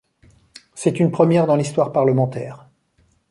C'est 0.73 0.99
une 0.99 1.11
première 1.11 1.45
dans 1.45 1.55
l'histoire 1.55 1.91
parlementaire. 1.91 2.67